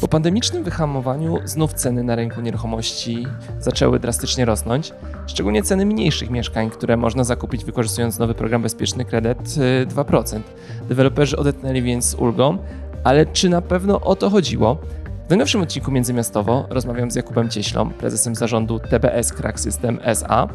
[0.00, 3.26] Po pandemicznym wyhamowaniu znów ceny na rynku nieruchomości
[3.60, 4.92] zaczęły drastycznie rosnąć,
[5.26, 9.38] szczególnie ceny mniejszych mieszkań, które można zakupić wykorzystując nowy program Bezpieczny Kredyt
[9.86, 10.40] 2%.
[10.88, 12.58] Deweloperzy odetchnęli więc z ulgą,
[13.04, 14.78] ale czy na pewno o to chodziło?
[15.26, 20.48] W najnowszym odcinku Międzymiastowo rozmawiam z Jakubem Cieślą, prezesem zarządu TBS Crack System SA,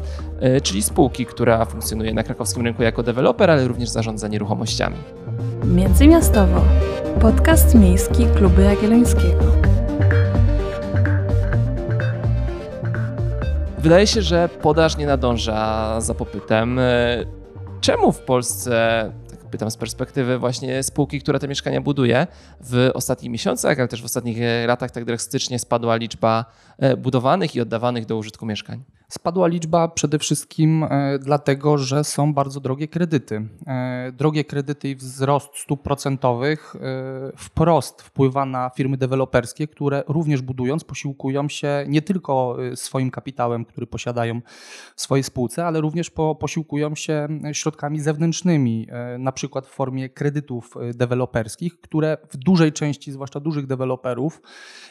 [0.56, 4.96] y, czyli spółki, która funkcjonuje na krakowskim rynku jako deweloper, ale również zarządza nieruchomościami.
[5.64, 6.60] Międzymiastowo.
[7.20, 9.44] Podcast miejski Klubu Jagiellońskiego.
[13.78, 16.80] Wydaje się, że podaż nie nadąża za popytem.
[17.80, 19.12] Czemu w Polsce
[19.50, 22.26] pytam z perspektywy właśnie spółki, która te mieszkania buduje,
[22.60, 26.44] w ostatnich miesiącach, ale też w ostatnich latach tak drastycznie spadła liczba
[26.78, 28.84] e, budowanych i oddawanych do użytku mieszkań.
[29.18, 33.48] Spadła liczba przede wszystkim e, dlatego, że są bardzo drogie kredyty.
[33.66, 40.42] E, drogie kredyty i wzrost stóp procentowych e, wprost wpływa na firmy deweloperskie, które również
[40.42, 44.40] budując posiłkują się nie tylko swoim kapitałem, który posiadają
[44.96, 48.86] w swojej spółce, ale również posiłkują się środkami zewnętrznymi,
[49.18, 54.42] na przykład w formie kredytów deweloperskich, które w dużej części, zwłaszcza dużych deweloperów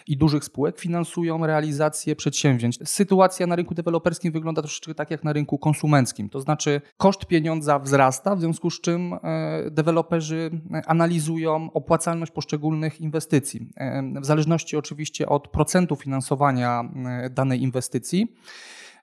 [0.07, 2.79] i dużych spółek, finansują realizację przedsięwzięć.
[2.89, 6.29] Sytuacja na rynku deweloperskim deweloperskim wygląda troszeczkę tak jak na rynku konsumenckim.
[6.29, 10.51] To znaczy koszt pieniądza wzrasta, w związku z czym e, deweloperzy
[10.87, 13.69] analizują opłacalność poszczególnych inwestycji.
[13.77, 18.35] E, w zależności oczywiście od procentu finansowania e, danej inwestycji.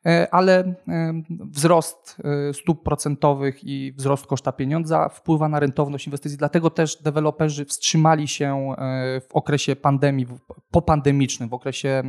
[0.06, 6.39] E, ale e, wzrost e, stóp procentowych i wzrost koszta pieniądza wpływa na rentowność inwestycji.
[6.39, 8.75] Dlatego też deweloperzy wstrzymali się
[9.28, 10.27] w okresie pandemii,
[10.71, 12.03] popandemicznym, w okresie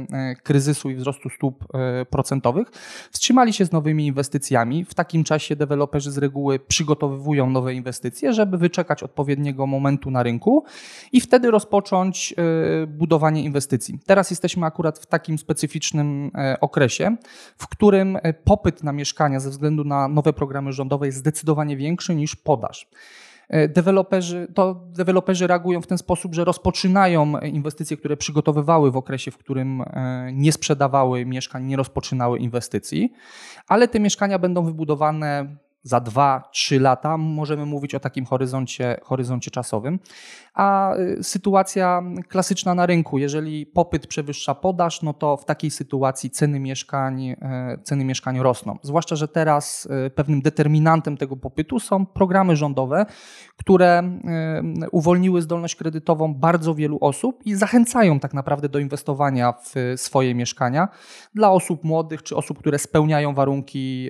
[0.44, 1.66] kryzysu i wzrostu stóp
[2.10, 2.72] procentowych,
[3.12, 4.86] wstrzymali się z nowymi inwestycjami.
[4.86, 10.64] W takim czasie deweloperzy z reguły przygotowywują nowe inwestycje, żeby wyczekać odpowiedniego momentu na rynku
[11.12, 12.36] i wtedy rozpocząć
[12.88, 14.00] budowanie inwestycji.
[14.06, 16.32] Teraz jesteśmy akurat w takim specyficznym
[16.62, 17.16] okresie,
[17.58, 21.78] w którym którym e, popyt na mieszkania ze względu na nowe programy rządowe jest zdecydowanie
[21.78, 22.90] większy niż podaż.
[23.50, 29.32] E, deweloperzy, to deweloperzy reagują w ten sposób, że rozpoczynają inwestycje, które przygotowywały w okresie,
[29.32, 33.14] w którym e, nie sprzedawały mieszkań, nie rozpoczynały inwestycji,
[33.68, 40.00] ale te mieszkania będą wybudowane za 2-3 lata możemy mówić o takim horyzoncie, horyzoncie czasowym.
[40.54, 46.30] A y, sytuacja klasyczna na rynku, jeżeli popyt przewyższa podaż, no to w takiej sytuacji
[46.30, 48.78] ceny mieszkań, e, ceny mieszkań rosną.
[48.82, 53.06] Zwłaszcza, że teraz e, pewnym determinantem tego popytu są programy rządowe,
[53.58, 54.04] które
[54.92, 60.88] uwolniły zdolność kredytową bardzo wielu osób i zachęcają tak naprawdę do inwestowania w swoje mieszkania
[61.36, 64.10] dla osób młodych czy osób, które spełniają warunki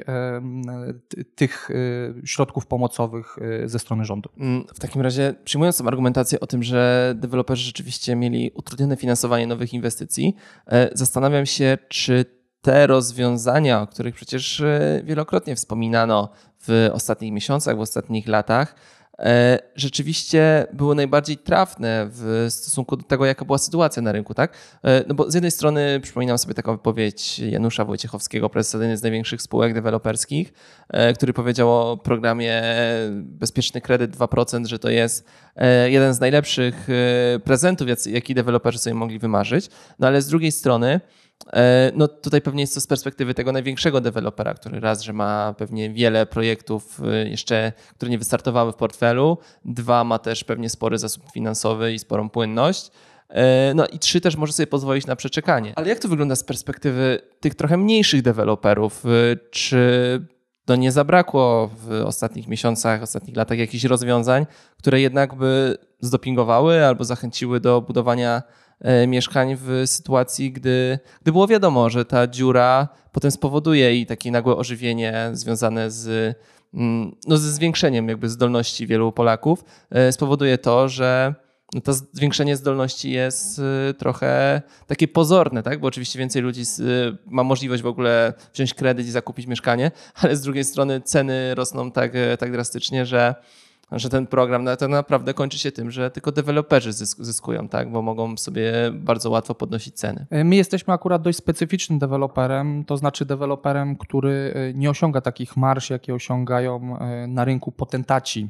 [1.36, 4.30] tych Y, środków pomocowych y, ze strony rządu.
[4.38, 9.48] Mm, w takim razie, przyjmując tą argumentację o tym, że deweloperzy rzeczywiście mieli utrudnione finansowanie
[9.48, 10.36] nowych inwestycji,
[10.68, 12.26] e, zastanawiam się, czy
[12.62, 16.30] te rozwiązania, o których przecież e, wielokrotnie wspominano
[16.68, 18.76] w ostatnich miesiącach, w ostatnich latach,
[19.76, 24.54] rzeczywiście były najbardziej trafne w stosunku do tego, jaka była sytuacja na rynku, tak?
[24.84, 29.04] E, no bo z jednej strony przypominam sobie taką wypowiedź Janusza Wojciechowskiego, prezesa jednej z
[29.04, 30.54] największych spółek deweloperskich,
[30.90, 32.64] e, który powiedział o programie
[33.12, 35.26] Bezpieczny Kredyt 2%, że to jest
[35.86, 36.88] jeden z najlepszych
[37.44, 39.70] prezentów, jaki deweloperzy sobie mogli wymarzyć.
[40.00, 41.31] No ale z drugiej strony E,
[41.94, 45.90] no tutaj pewnie jest to z perspektywy tego największego dewelopera, który raz, że ma pewnie
[45.90, 51.24] wiele projektów e, jeszcze, które nie wystartowały w portfelu, dwa, ma też pewnie spory zasób
[51.34, 52.92] finansowy i sporą płynność.
[53.30, 55.74] E, no i trzy też może sobie pozwolić na przeczekanie.
[55.76, 59.04] Ale jak to wygląda z perspektywy tych trochę mniejszych deweloperów?
[59.52, 60.22] Czy
[60.66, 64.46] to nie zabrakło w ostatnich miesiącach, ostatnich latach jakichś rozwiązań,
[64.78, 68.61] które jednak by zdopingowały albo zachęciły do budowania E,
[69.08, 74.56] mieszkań w sytuacji, gdy, gdy było wiadomo, że ta dziura potem spowoduje i takie nagłe
[74.56, 76.36] ożywienie związane z,
[76.74, 81.36] mm, no, ze zwiększeniem jakby zdolności wielu Polaków e, spowoduje to, że
[81.74, 85.80] no, to zwiększenie zdolności jest e, trochę takie pozorne, tak?
[85.80, 86.64] bo oczywiście więcej ludzi
[87.26, 89.92] ma możliwość w ogóle wziąć kredyt i zakupić mieszkanie,
[90.22, 93.36] ale z drugiej strony ceny rosną tak, tak drastycznie, że
[93.92, 97.92] że ten program to naprawdę kończy się tym, że tylko deweloperzy zyskują, tak?
[97.92, 100.26] bo mogą sobie bardzo łatwo podnosić ceny.
[100.30, 105.58] E, my jesteśmy akurat dość specyficznym deweloperem, to znaczy deweloperem, który e, nie osiąga takich
[105.58, 108.50] marsz, jakie osiągają e, na rynku potentaci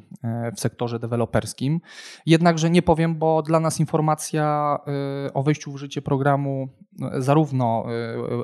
[0.55, 1.81] w sektorze deweloperskim.
[2.25, 4.77] Jednakże nie powiem, bo dla nas informacja
[5.33, 6.69] o wejściu w życie programu
[7.17, 7.85] zarówno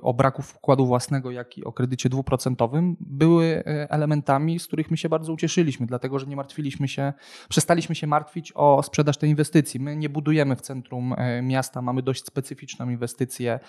[0.01, 5.09] o braku wkładu własnego, jak i o kredycie dwuprocentowym były elementami, z których my się
[5.09, 7.13] bardzo ucieszyliśmy, dlatego że nie martwiliśmy się,
[7.49, 9.79] przestaliśmy się martwić o sprzedaż tej inwestycji.
[9.79, 13.59] My nie budujemy w centrum miasta, mamy dość specyficzną inwestycję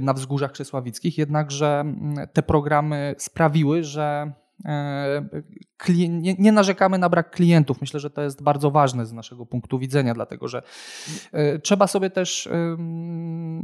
[0.00, 4.45] na wzgórzach krzesławickich, jednakże mm, te programy sprawiły, że E,
[5.88, 7.80] nie, nie, narzekamy na brak klientów.
[7.80, 10.62] Myślę, że to jest bardzo ważne z naszego punktu widzenia, dlatego że
[11.32, 12.48] e, trzeba sobie też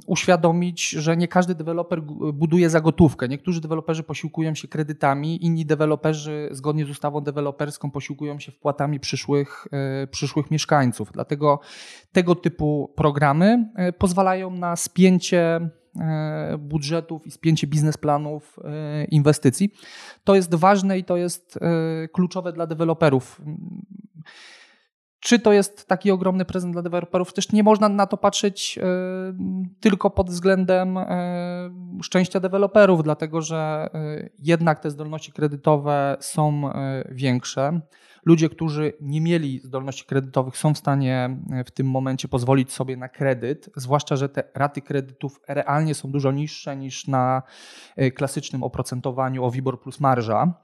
[0.06, 2.02] uświadomić, że nie każdy deweloper
[2.32, 3.28] buduje za gotówkę.
[3.28, 9.68] Niektórzy deweloperzy posiłkują się kredytami, inni deweloperzy zgodnie z ustawą deweloperską posiłkują się wpłatami przyszłych,
[9.72, 11.12] e, przyszłych mieszkańców.
[11.12, 11.60] Dlatego
[12.12, 13.68] tego typu programy
[13.98, 15.81] pozwalają na spięcie E,
[16.58, 19.72] budżetów i spięcie biznesplanów e, inwestycji.
[20.24, 23.42] To jest ważne i to jest e, kluczowe dla deweloperów.
[25.20, 27.32] Czy to jest taki ogromny prezent dla deweloperów?
[27.32, 28.78] Też nie można na to patrzeć
[29.80, 30.98] tylko pod względem
[32.02, 33.90] szczęścia deweloperów, dlatego że
[34.38, 36.62] jednak te zdolności kredytowe są
[37.10, 37.80] większe.
[38.24, 42.96] Ludzie, którzy nie mieli zdolności kredytowych, są w stanie e, w tym momencie pozwolić sobie
[42.96, 47.42] na kredyt, zwłaszcza, że te raty kredytów realnie są dużo niższe niż na
[47.96, 50.54] e, klasycznym oprocentowaniu o WIBOR plus marża.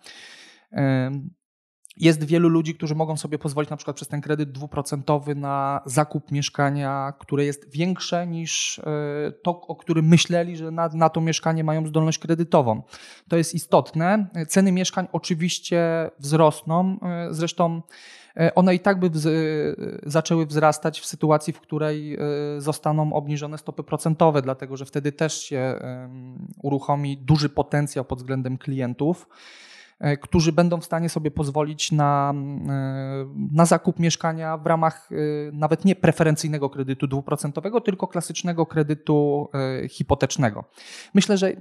[2.01, 6.31] Jest wielu ludzi, którzy mogą sobie pozwolić na przykład przez ten kredyt dwuprocentowy na zakup
[6.31, 8.83] mieszkania, które jest większe niż e,
[9.43, 12.83] to, o którym myśleli, że na, na to mieszkanie mają zdolność kredytową.
[13.29, 14.27] To jest istotne.
[14.49, 16.99] Ceny mieszkań oczywiście wzrosną.
[17.03, 17.83] E, zresztą
[18.37, 19.29] e, one i tak by wz
[20.07, 22.19] zaczęły wzrastać w sytuacji, w której
[22.59, 25.81] zostaną obniżone stopy procentowe, dlatego że wtedy też się
[26.63, 29.29] uruchomi duży potencjał pod względem klientów.
[30.01, 32.35] E, którzy będą w stanie sobie pozwolić na,
[32.69, 35.17] e, na zakup mieszkania w ramach e,
[35.53, 39.49] nawet nie preferencyjnego kredytu dwuprocentowego, tylko klasycznego kredytu
[39.89, 40.65] hipotecznego.
[41.15, 41.53] Myślę, że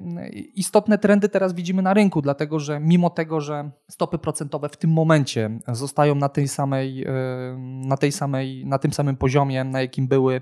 [0.56, 4.92] istotne trendy teraz widzimy na rynku, dlatego że mimo tego, że stopy procentowe w tym
[4.92, 7.06] momencie zostają na tej samej,
[7.86, 10.42] na tej samej, na tym samym poziomie, na jakim były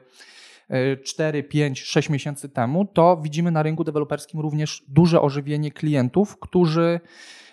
[1.03, 6.99] 4, 5, 6 miesięcy temu, to widzimy na rynku deweloperskim również duże ożywienie klientów, którzy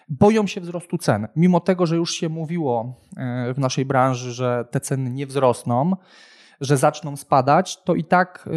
[0.08, 1.28] boją się wzrostu cen.
[1.37, 5.96] Mimo tego, że już się mówiło e, w naszej branży, że te ceny nie wzrosną,
[6.60, 8.52] że zaczną spadać, to i tak e,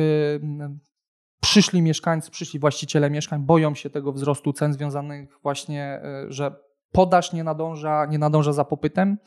[1.41, 6.55] przyszli mieszkańcy, przyszli właściciele mieszkań boją się tego wzrostu cen związanych właśnie, e, że
[6.95, 9.17] podaż nie nadąża, nie nadąża za popytem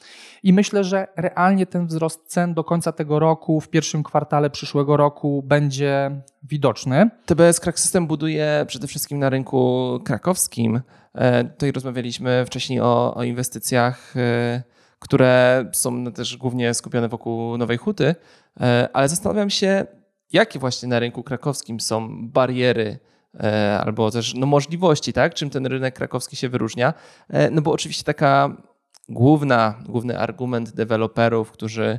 [0.43, 4.97] i myślę, że realnie ten wzrost cen do końca tego roku, w pierwszym kwartale przyszłego
[4.97, 6.11] roku będzie
[6.43, 7.11] widoczny.
[7.27, 10.81] TBS Krak System buduje przede wszystkim na rynku krakowskim.
[11.15, 14.63] E, tutaj rozmawialiśmy wcześniej o, o inwestycjach, e,
[14.99, 18.15] które są też głównie skupione wokół Nowej Huty,
[18.61, 19.87] e, ale zastanawiam się,
[20.33, 22.99] jakie właśnie na rynku krakowskim są bariery
[23.85, 25.35] albo też no, możliwości, tak?
[25.35, 26.95] czym ten rynek krakowski się wyróżnia.
[27.51, 28.57] No bo oczywiście taka
[29.09, 31.99] główna, główny argument deweloperów, którzy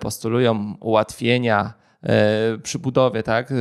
[0.00, 1.74] postulują ułatwienia
[2.04, 3.52] E, przy budowie, tak,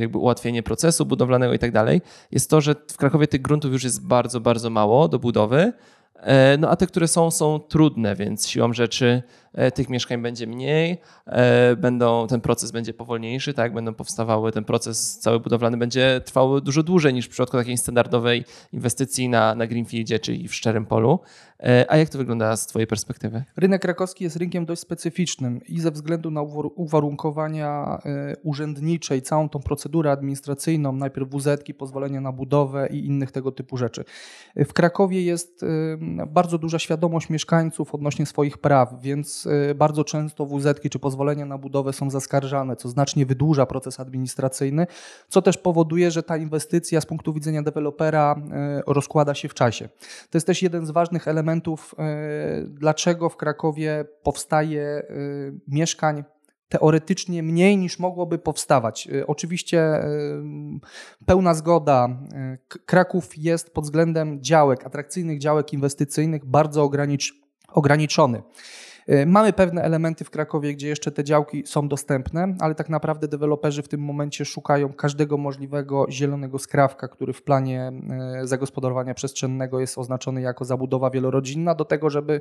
[0.00, 2.00] jakby ułatwienie procesu budowlanego i tak dalej,
[2.30, 5.72] jest to, że w Krakowie tych gruntów już jest bardzo, bardzo mało do budowy.
[6.14, 9.39] E, no a te, które są, są trudne, więc siłą rzeczy E,
[9.74, 15.18] tych mieszkań będzie mniej, e, będą, ten proces będzie powolniejszy, tak, będą powstawały, ten proces
[15.18, 20.18] cały budowlany będzie trwał dużo dłużej niż w przypadku takiej standardowej inwestycji na, na Greenfieldzie,
[20.18, 21.20] czyli w szczerym polu.
[21.62, 23.44] E, a jak to wygląda z Twojej perspektywy?
[23.56, 26.42] Rynek krakowski jest rynkiem dość specyficznym i ze względu na
[26.74, 27.98] uwarunkowania
[28.42, 33.76] urzędnicze i całą tą procedurę administracyjną, najpierw WZ, pozwolenia na budowę i innych tego typu
[33.76, 34.04] rzeczy.
[34.56, 35.64] W Krakowie jest
[36.26, 41.58] bardzo duża świadomość mieszkańców odnośnie swoich praw, więc Y, bardzo często WZ czy pozwolenia na
[41.58, 44.86] budowę są zaskarżane, co znacznie wydłuża proces administracyjny,
[45.28, 48.36] co też powoduje, że ta inwestycja z punktu widzenia dewelopera
[48.86, 49.88] rozkłada się w czasie.
[50.30, 51.49] To jest też jeden z ważnych elementów,
[51.92, 51.96] y,
[52.68, 55.02] dlaczego w Krakowie powstaje
[55.68, 56.24] mieszkań
[56.68, 59.08] teoretycznie mniej niż mogłoby powstawać.
[59.26, 60.00] Oczywiście
[61.26, 62.08] pełna zgoda.
[62.86, 66.90] Kraków jest pod względem działek, atrakcyjnych działek inwestycyjnych bardzo
[67.72, 68.42] ograniczony.
[69.10, 73.28] E, mamy pewne elementy w Krakowie, gdzie jeszcze te działki są dostępne, ale tak naprawdę
[73.28, 77.92] deweloperzy w tym momencie szukają każdego możliwego zielonego skrawka, który w planie
[78.40, 82.40] e, zagospodarowania przestrzennego jest oznaczony jako zabudowa wielorodzinna, do tego, żeby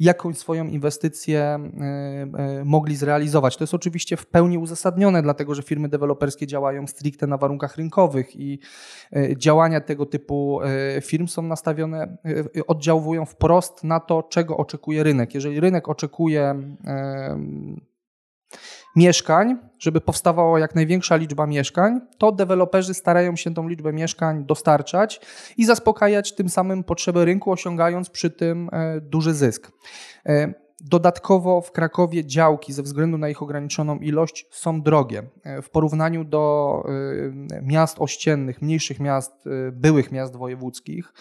[0.00, 3.56] jakąś swoją inwestycję e, mogli zrealizować.
[3.56, 8.36] To jest oczywiście w pełni uzasadnione, dlatego że firmy deweloperskie działają stricte na warunkach rynkowych
[8.36, 8.58] i
[9.36, 10.60] działania tego typu
[11.02, 12.16] firm są nastawione,
[12.66, 15.34] oddziałują wprost na to, czego oczekuje rynek.
[15.34, 16.03] Jeżeli rynek oczekuje
[18.96, 25.20] mieszkań, żeby powstawała jak największa liczba mieszkań, to deweloperzy starają się tą liczbę mieszkań dostarczać
[25.56, 29.72] i zaspokajać tym samym potrzeby rynku, osiągając przy tym e, duży zysk.
[30.86, 35.22] Dodatkowo w Krakowie działki ze względu na ich ograniczoną ilość są drogie.
[35.62, 36.84] W porównaniu do
[37.50, 41.12] e, miast ościennych, mniejszych miast, e, byłych miast wojewódzkich,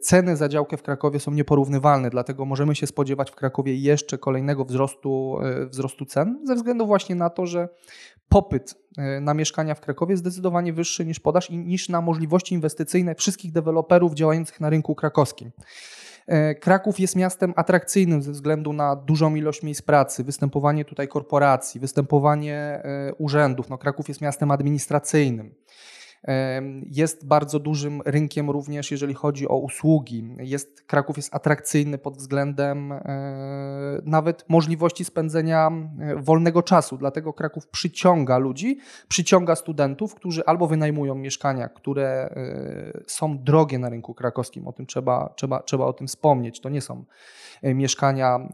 [0.00, 4.64] ceny za działkę w Krakowie są nieporównywalne, dlatego możemy się spodziewać w Krakowie jeszcze kolejnego
[4.64, 7.68] wzrostu, wzrostu cen, ze względu właśnie na to, że
[8.28, 8.74] popyt
[9.20, 13.52] na mieszkania w Krakowie jest zdecydowanie wyższy niż podaż i niż na możliwości inwestycyjne wszystkich
[13.52, 15.50] deweloperów działających na rynku krakowskim.
[16.30, 21.80] E, Kraków jest miastem atrakcyjnym ze względu na dużą ilość miejsc pracy, występowanie tutaj korporacji,
[21.80, 23.68] występowanie e, urzędów.
[23.68, 25.54] No, Kraków jest miastem administracyjnym.
[26.86, 30.36] Jest bardzo dużym rynkiem również, jeżeli chodzi o usługi.
[30.38, 33.00] Jest, Kraków jest atrakcyjny pod względem e,
[34.04, 36.96] nawet możliwości spędzenia e, wolnego czasu.
[36.96, 43.88] Dlatego Kraków przyciąga ludzi, przyciąga studentów, którzy albo wynajmują mieszkania, które e, są drogie na
[43.88, 44.68] rynku krakowskim.
[44.68, 46.60] O tym trzeba, trzeba, trzeba o tym wspomnieć.
[46.60, 47.04] To nie są
[47.62, 48.48] mieszkania,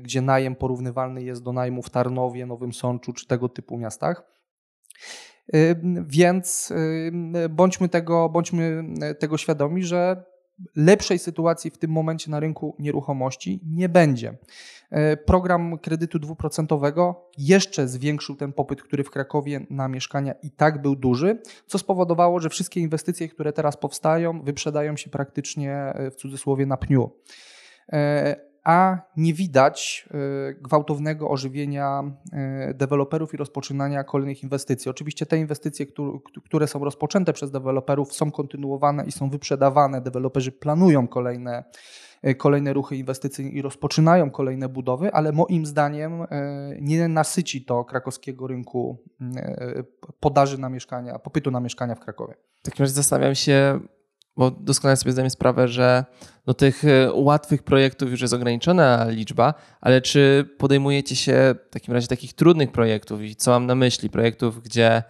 [0.00, 4.34] gdzie najem porównywalny jest do najmu w Tarnowie, Nowym Sączu czy tego typu miastach.
[6.06, 6.72] Więc
[7.50, 8.84] bądźmy tego, bądźmy
[9.18, 10.24] tego świadomi, że
[10.76, 14.36] lepszej sytuacji w tym momencie na rynku nieruchomości nie będzie.
[14.90, 20.82] E, program kredytu dwuprocentowego jeszcze zwiększył ten popyt, który w Krakowie na mieszkania i tak
[20.82, 26.16] był duży, co spowodowało, że wszystkie inwestycje, które teraz powstają, wyprzedają się praktycznie e, w
[26.16, 27.10] cudzysłowie na pniu.
[28.64, 32.02] A nie widać e, gwałtownego ożywienia
[32.32, 34.90] e, deweloperów i rozpoczynania kolejnych inwestycji.
[34.90, 35.86] Oczywiście te inwestycje,
[36.44, 40.00] które są rozpoczęte przez deweloperów, są kontynuowane i są wyprzedawane.
[40.00, 41.64] Deweloperzy planują kolejne,
[42.22, 46.26] e, kolejne ruchy inwestycyjne i rozpoczynają kolejne budowy, ale moim zdaniem
[46.80, 48.98] nie nasyci to krakowskiego rynku
[50.20, 52.34] podaży na mieszkania, popytu na mieszkania w Krakowie.
[52.56, 53.80] W takim zastanawiam się,
[54.36, 56.04] bo doskonale sobie zdajemy sprawę, że
[56.46, 61.94] no tych e, łatwych projektów już jest ograniczona liczba, ale czy podejmujecie się w takim
[61.94, 64.10] razie takich trudnych projektów i co mam na myśli?
[64.10, 65.02] Projektów, gdzie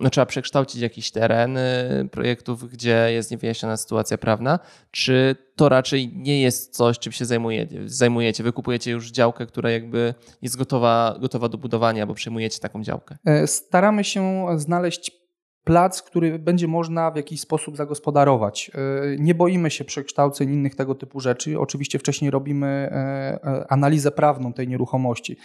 [0.00, 4.58] no, trzeba przekształcić jakiś teren, e, projektów, gdzie jest niewyjaśniona sytuacja prawna,
[4.90, 7.88] czy to raczej nie jest coś, czym się zajmujecie?
[7.88, 8.42] zajmujecie?
[8.44, 13.16] Wykupujecie już działkę, która jakby jest gotowa, gotowa do budowania, bo przejmujecie taką działkę?
[13.24, 15.21] E, staramy się znaleźć
[15.64, 18.70] plac, który będzie można w jakiś sposób zagospodarować.
[18.74, 18.78] E,
[19.18, 21.60] nie boimy się przekształceń innych tego typu rzeczy.
[21.60, 22.94] Oczywiście wcześniej robimy e,
[23.44, 25.36] e, analizę prawną tej nieruchomości.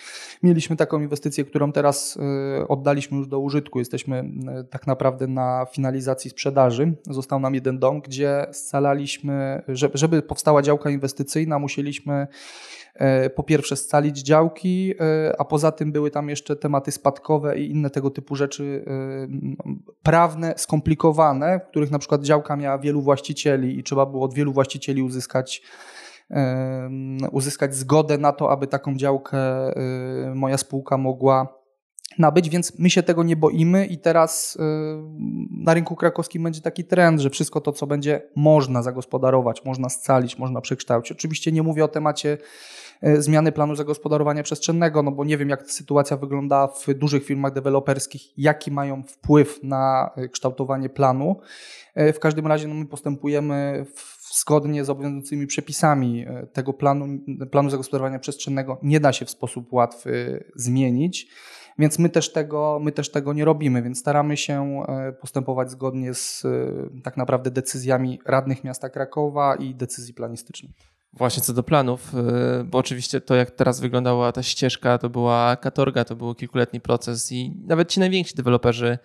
[0.43, 2.17] Mieliśmy taką inwestycję, którą teraz
[2.67, 3.79] oddaliśmy już do użytku.
[3.79, 4.29] Jesteśmy
[4.69, 6.93] tak naprawdę na finalizacji sprzedaży.
[7.09, 12.27] Został nam jeden dom, gdzie scalaliśmy, żeby powstała działka inwestycyjna, musieliśmy
[13.35, 17.89] po pierwsze scalić działki, e, a poza tym były tam jeszcze tematy spadkowe i inne
[17.89, 18.91] tego typu rzeczy e,
[20.03, 24.53] prawne, skomplikowane, w których na przykład działka miała wielu właścicieli i trzeba było od wielu
[24.53, 25.61] właścicieli uzyskać
[27.31, 29.37] uzyskać zgodę na to, aby taką działkę
[30.35, 31.47] moja spółka mogła
[32.19, 34.57] nabyć, więc my się tego nie boimy i teraz
[35.49, 40.37] na rynku krakowskim będzie taki trend, że wszystko to, co będzie można zagospodarować, można scalić,
[40.37, 41.11] można przekształcić.
[41.11, 42.37] Oczywiście nie mówię o temacie E,
[43.01, 48.37] zmiany planu zagospodarowania przestrzennego, no bo nie wiem, jak sytuacja wygląda w dużych firmach deweloperskich,
[48.37, 51.39] jaki mają wpływ na e, kształtowanie planu.
[51.95, 53.85] E, w każdym razie no, my postępujemy
[54.33, 57.05] zgodnie z obowiązującymi przepisami tego planu,
[57.51, 58.77] planu zagospodarowania przestrzennego.
[58.83, 61.27] Nie da się w sposób łatwy zmienić.
[61.79, 64.83] Więc my też, tego, my też tego nie robimy, więc staramy się
[65.21, 66.43] postępować zgodnie z
[67.03, 70.96] tak naprawdę decyzjami radnych miasta Krakowa i decyzji planistycznych.
[71.17, 75.55] Właśnie co do planów, y, bo oczywiście to, jak teraz wyglądała ta ścieżka, to była
[75.55, 78.97] katorga, to był kilkuletni proces i nawet ci najwięksi deweloperzy y,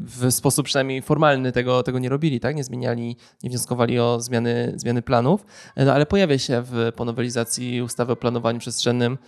[0.00, 2.56] w sposób przynajmniej formalny tego, tego nie robili, tak?
[2.56, 5.46] Nie zmieniali, nie wnioskowali o zmiany, zmiany planów,
[5.76, 9.18] no ale pojawia się w, po nowelizacji ustawy o planowaniu przestrzennym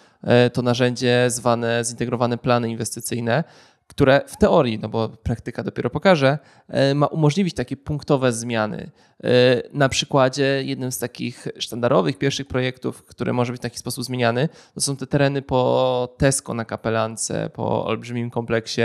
[0.47, 3.45] y, to narzędzie zwane zintegrowane plany inwestycyjne,
[3.87, 6.39] które w teorii, no bo praktyka dopiero pokaże,
[6.69, 8.91] e, ma umożliwić takie punktowe zmiany.
[9.25, 9.29] E,
[9.73, 14.49] na przykładzie jednym z takich sztandarowych pierwszych projektów, który może być w taki sposób zmieniany,
[14.75, 18.83] to są te tereny po Tesco na Kapelance, po olbrzymim kompleksie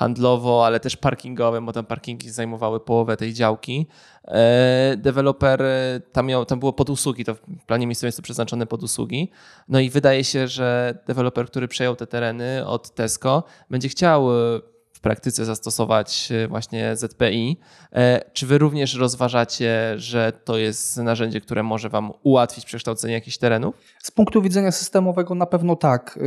[0.00, 3.86] handlowo, ale też parkingowym, bo tam parkingi zajmowały połowę tej działki.
[4.24, 8.22] E, deweloper, e, tam, miał, tam było pod usługi, to w planie miejscowym jest to
[8.22, 9.30] przeznaczone pod usługi.
[9.68, 14.60] No i wydaje się, że deweloper, który przejął te tereny od Tesco, będzie chciał e,
[15.00, 17.56] praktyce zastosować e, właśnie ZPI.
[17.92, 23.38] E, czy wy również rozważacie, że to jest narzędzie, które może wam ułatwić przekształcenie jakichś
[23.38, 23.74] terenów?
[23.98, 26.18] Z punktu widzenia systemowego na pewno tak,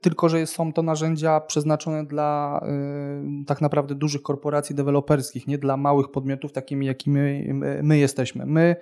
[0.00, 2.60] tylko że są to narzędzia przeznaczone dla
[3.46, 8.46] tak naprawdę dużych korporacji deweloperskich, nie dla małych podmiotów takimi, jakimi my jesteśmy.
[8.46, 8.76] My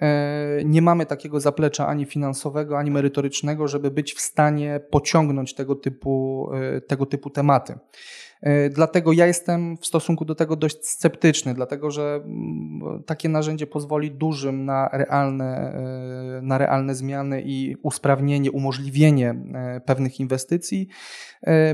[0.00, 5.74] E, nie mamy takiego zaplecza ani finansowego, ani merytorycznego, żeby być w stanie pociągnąć tego
[5.74, 7.78] typu, e, tego typu tematy.
[8.44, 13.66] E, dlatego ja jestem w stosunku do tego dość sceptyczny, dlatego że mm, takie narzędzie
[13.66, 15.74] pozwoli dużym na realne,
[16.42, 19.34] na realne zmiany i usprawnienie, umożliwienie
[19.84, 20.88] pewnych inwestycji.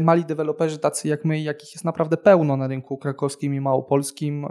[0.00, 4.46] Mali deweloperzy, tacy jak my, jakich jest naprawdę pełno na rynku krakowskim i małopolskim,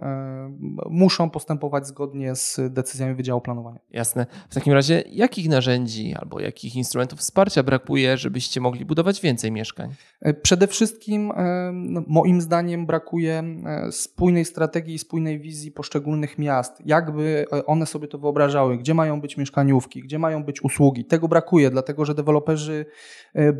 [0.89, 3.79] muszą postępować zgodnie z decyzjami Wydziału Planowania.
[3.91, 4.25] Jasne.
[4.49, 9.89] W takim razie, jakich narzędzi albo jakich instrumentów wsparcia brakuje, żebyście mogli budować więcej mieszkań?
[10.21, 16.37] E, przede wszystkim, e, no, moim zdaniem, brakuje e, spójnej strategii i spójnej wizji poszczególnych
[16.37, 16.81] miast.
[16.85, 21.05] Jakby one sobie to wyobrażały, gdzie mają być mieszkaniówki, gdzie mają być usługi.
[21.05, 22.85] Tego brakuje, dlatego że deweloperzy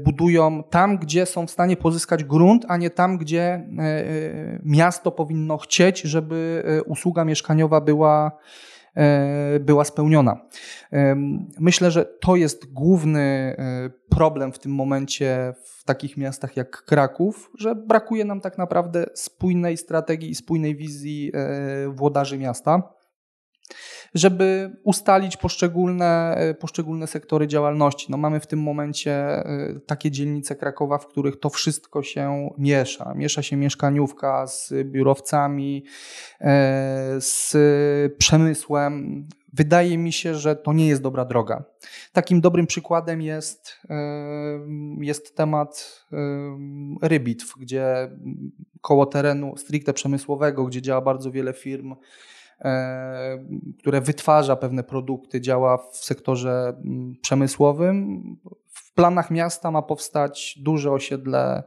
[0.05, 3.67] budują tam, gdzie są w stanie pozyskać grunt, a nie tam, gdzie
[4.63, 8.37] miasto powinno chcieć, żeby usługa mieszkaniowa była E,
[9.59, 10.41] była spełniona.
[11.59, 17.51] Myślę, że to jest główny e, problem w tym momencie w takich miastach jak Kraków,
[17.57, 22.93] że brakuje nam tak naprawdę spójnej strategii i spójnej wizji e, włodarzy miasta
[24.13, 28.07] żeby ustalić poszczególne, poszczególne sektory działalności.
[28.09, 33.13] No mamy w tym momencie e, takie dzielnice Krakowa, w których to wszystko się miesza.
[33.15, 35.83] Miesza się mieszkaniówka z biurowcami,
[36.41, 37.55] e, z
[38.17, 39.27] przemysłem.
[39.53, 41.63] Wydaje mi się, że to nie jest dobra droga.
[42.13, 43.95] Takim dobrym przykładem jest, e,
[44.99, 46.05] jest temat
[47.01, 48.09] rybitw, gdzie
[48.81, 51.97] koło terenu stricte przemysłowego, gdzie działa bardzo wiele firm, E,
[53.79, 58.23] które wytwarza pewne produkty, działa w sektorze mm, przemysłowym.
[58.67, 61.63] W planach miasta ma powstać duże osiedle,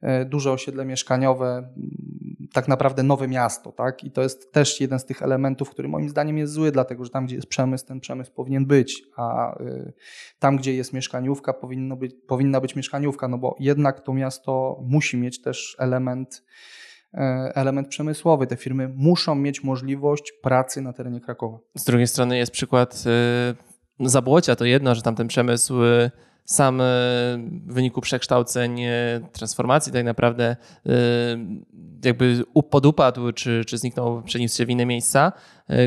[0.00, 3.72] e, duże osiedle mieszkaniowe, mm, tak naprawdę nowe miasto.
[3.72, 4.04] Tak?
[4.04, 7.10] I to jest też jeden z tych elementów, który moim zdaniem jest zły, dlatego że
[7.10, 9.92] tam, gdzie jest przemysł, ten przemysł powinien być, a y,
[10.38, 15.16] tam, gdzie jest mieszkaniówka, powinno być, powinna być mieszkaniówka, no bo jednak to miasto musi
[15.16, 16.44] mieć też element E,
[17.54, 18.46] element przemysłowy.
[18.46, 21.58] Te firmy muszą mieć możliwość pracy na terenie Krakowa.
[21.74, 23.04] Z drugiej strony jest przykład
[24.00, 26.10] y, Zabłocia, to jedno, że tam ten przemysł y,
[26.44, 26.82] sam
[27.66, 28.80] w wyniku przekształceń,
[29.32, 30.56] transformacji tak naprawdę
[32.04, 35.32] jakby podupadł, czy, czy zniknął, przeniósł się w inne miejsca,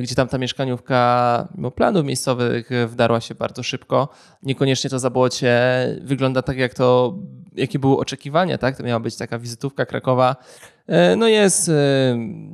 [0.02, 4.10] gdzie tam ta mieszkaniówka mimo planów miejscowych wdarła się bardzo szybko.
[4.44, 5.60] Niekoniecznie to Zabłocie
[6.02, 7.18] wygląda tak, jak to,
[7.56, 8.78] jakie były oczekiwania, tak?
[8.78, 10.36] To miała być taka wizytówka Krakowa
[10.81, 10.81] E,
[11.18, 11.74] no jest e,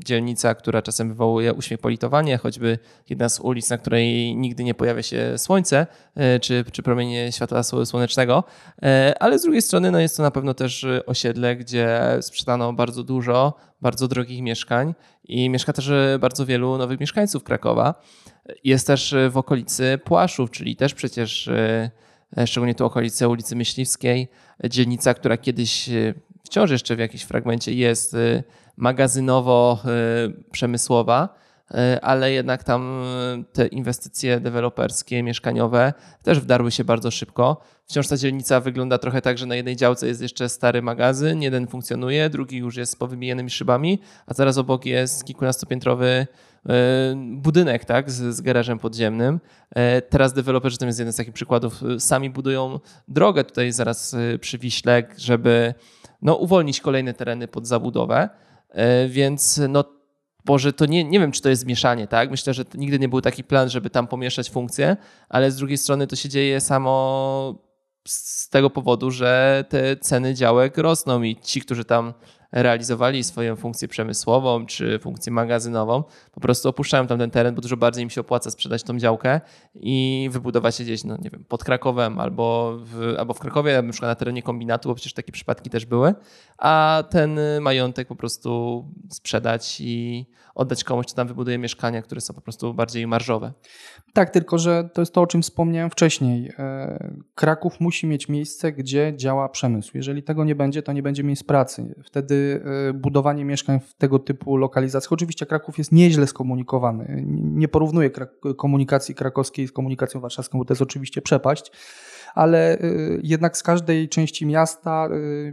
[0.06, 5.04] dzielnica, która czasem wywołuje uśmiech politowanie, choćby jedna z ulic, na której nigdy nie pojawia
[5.04, 8.44] się słońce e, czy, czy promienie światła słonecznego,
[9.20, 13.54] ale z drugiej strony no jest to na pewno też osiedle, gdzie sprzedano bardzo dużo
[13.82, 18.02] bardzo drogich mieszkań i mieszka też bardzo wielu nowych mieszkańców Krakowa.
[18.64, 21.50] Jest też w okolicy Płaszów, czyli też przecież
[22.46, 24.28] szczególnie tu okolice ulicy Myśliwskiej,
[24.70, 25.90] dzielnica, która kiedyś
[26.48, 28.44] wciąż jeszcze w jakimś fragmencie jest y,
[28.78, 31.30] magazynowo-przemysłowa,
[31.72, 33.04] y, y, ale jednak tam
[33.54, 37.62] te inwestycje deweloperskie, mieszkaniowe też wdarły się bardzo szybko.
[37.86, 41.68] Wciąż ta dzielnica wygląda trochę tak, że na jednej działce jest jeszcze stary magazyn, jeden
[41.68, 46.28] funkcjonuje, drugi już jest z powybijanymi szybami, a zaraz obok jest kilkunastopiętrowy
[47.26, 49.40] budynek tak, z, z garażem podziemnym.
[50.10, 55.04] Teraz deweloperzy, to jest jeden z takich przykładów, sami budują drogę tutaj zaraz przy Wiśle,
[55.18, 55.74] żeby
[56.22, 58.30] no, uwolnić kolejne tereny pod zabudowę,
[58.70, 59.84] e, więc no,
[60.46, 62.32] Boże, to nie, nie wiem, czy to jest mieszanie, tak?
[62.32, 64.98] Myślę, że nigdy nie był taki plan, żeby tam pomieszać funkcje,
[65.30, 67.68] ale z drugiej strony to się dzieje samo
[68.08, 72.14] z tego powodu, że te ceny działek rosną i ci, którzy tam
[72.52, 77.78] realizowali swoją funkcję przemysłową czy funkcję magazynową, po prostu opuszczają tam ten teren, bo dużo
[77.78, 79.42] bardziej im się opłaca sprzedać tą działkę
[79.76, 83.92] i wybudować się gdzieś, no nie wiem, pod Krakowem albo w, albo w Krakowie, na
[83.92, 86.14] przykład na terenie kombinatu, bo przecież takie przypadki też były,
[86.58, 92.34] a ten majątek po prostu sprzedać i oddać komuś, kto tam wybuduje mieszkania, które są
[92.34, 93.54] po prostu bardziej marżowe.
[94.14, 96.52] Tak, tylko że to jest to, o czym wspomniałem wcześniej.
[96.60, 99.92] E, Kraków musi mieć miejsce, gdzie działa przemysł.
[99.94, 101.96] Jeżeli tego nie będzie, to nie będzie miejsc pracy.
[102.04, 107.24] Wtedy e, budowanie mieszkań w tego typu lokalizacjach, oczywiście Kraków jest nieźle skomunikowany.
[107.42, 108.10] Nie porównuję
[108.58, 111.72] komunikacji krakowskiej z komunikacją warszawską, bo to jest oczywiście przepaść
[112.36, 112.78] ale
[113.24, 115.10] jednak z każdej części miasta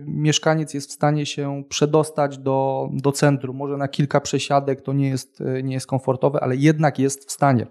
[0.07, 3.57] mieszkaniec jest w stanie się przedostać do, do centrum.
[3.57, 7.67] Może na kilka przesiadek to nie jest, nie jest komfortowe, ale jednak jest w stanie.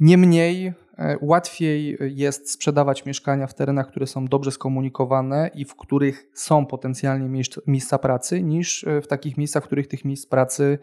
[0.00, 0.72] Niemniej
[1.20, 7.44] łatwiej jest sprzedawać mieszkania w terenach, które są dobrze skomunikowane i w których są potencjalnie
[7.66, 10.78] miejsca pracy, niż w takich miejscach, w których tych miejsc pracy,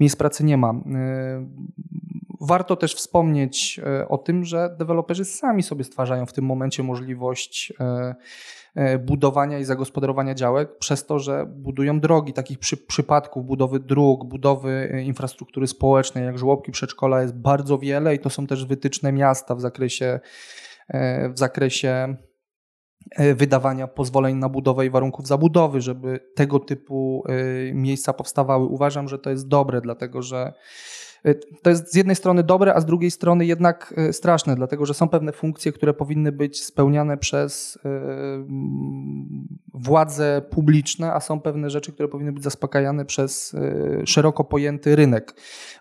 [0.00, 0.74] miejsc pracy nie ma.
[2.34, 7.72] E, warto też wspomnieć o tym, że deweloperzy sami sobie stwarzają w tym momencie możliwość
[8.74, 12.32] E, budowania i zagospodarowania działek przez to, że budują drogi.
[12.32, 18.14] Takich przy, przypadków budowy dróg, budowy e, infrastruktury społecznej, jak żłobki, przedszkola jest bardzo wiele
[18.14, 20.20] i to są też wytyczne miasta w zakresie,
[20.88, 22.16] e, w zakresie
[23.34, 27.24] wydawania pozwoleń na budowę i warunków zabudowy, żeby tego typu
[27.72, 28.66] miejsca powstawały.
[28.66, 30.52] Uważam, że to jest dobre, dlatego że
[31.62, 34.94] to jest z jednej strony dobre, a z drugiej strony jednak y, straszne, dlatego że
[34.94, 37.80] są pewne funkcje, które powinny być spełniane przez y,
[39.74, 43.56] władze publiczne, a są pewne rzeczy, które powinny być zaspokajane przez
[44.04, 45.34] szeroko pojęty rynek.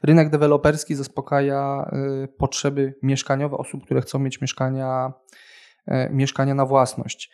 [0.04, 1.92] Rynek deweloperski zaspokaja
[2.38, 5.14] potrzeby mieszkaniowe osób, które chcą mieć mieszkania,
[6.12, 7.32] mieszkania na własność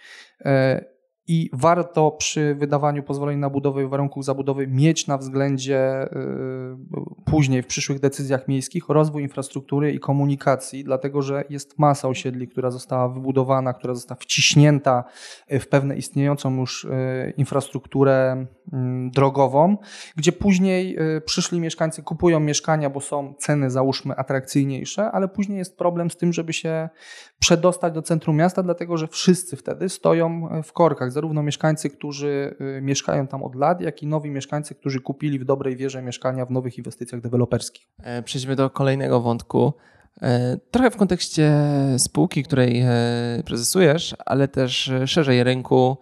[1.30, 6.10] i warto przy wydawaniu pozwoleń na budowę i warunków zabudowy mieć na względzie y,
[7.26, 12.72] później w przyszłych decyzjach miejskich rozwój infrastruktury i komunikacji, dlatego że jest masa osiedli, która
[12.72, 15.04] została wybudowana, która została wciśnięta
[15.50, 19.78] w pewne istniejącą już y, infrastrukturę mm, drogową,
[20.16, 25.78] gdzie później y, przyszli mieszkańcy kupują mieszkania, bo są ceny załóżmy atrakcyjniejsze, ale później jest
[25.78, 26.90] problem z tym, żeby się
[27.40, 32.82] przedostać do centrum miasta, dlatego że wszyscy wtedy stoją w korkach zarówno mieszkańcy, którzy y,
[32.82, 36.52] mieszkają tam od lat, jak i nowi mieszkańcy, którzy kupili w dobrej wierze mieszkania w
[36.52, 37.88] nowych inwestycjach deweloperskich.
[38.04, 39.74] E, przejdźmy do kolejnego wątku.
[40.22, 41.54] E, trochę w kontekście
[41.98, 42.90] spółki, której e,
[43.46, 45.98] prezesujesz, ale też szerzej rynku,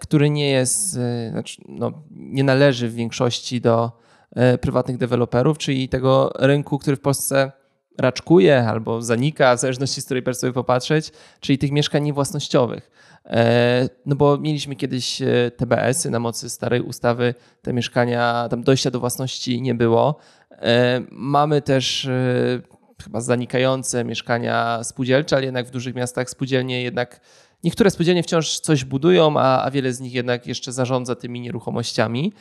[0.00, 0.98] który nie jest,
[1.30, 3.92] znaczy, no, nie należy w większości do
[4.60, 7.52] prywatnych deweloperów, czyli tego rynku, który w Polsce
[7.98, 12.90] raczkuje albo zanika, w zależności z której perspektywy popatrzeć, czyli tych mieszkań niewłasnościowych.
[13.26, 18.90] E, no bo mieliśmy kiedyś e, TBS-y na mocy starej ustawy, te mieszkania, tam dojścia
[18.90, 20.16] do własności nie było.
[20.50, 22.08] E, mamy też
[23.04, 27.20] chyba zanikające mieszkania spółdzielcze, ale jednak w dużych miastach spółdzielnie jednak
[27.64, 32.32] Niektóre spółdzielnie wciąż coś budują, a, a wiele z nich jednak jeszcze zarządza tymi nieruchomościami.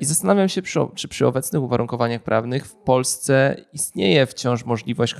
[0.00, 0.62] I zastanawiam się,
[0.94, 5.14] czy przy obecnych uwarunkowaniach prawnych w Polsce istnieje wciąż możliwość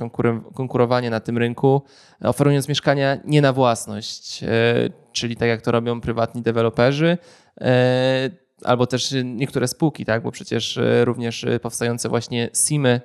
[0.53, 1.81] konkurowania na tym rynku,
[2.21, 4.47] oferując mieszkania nie na własność, e,
[5.11, 7.17] czyli tak jak to robią prywatni deweloperzy
[7.61, 8.29] e,
[8.63, 10.23] albo też niektóre spółki, tak?
[10.23, 13.01] bo przecież e, również powstające właśnie SIMy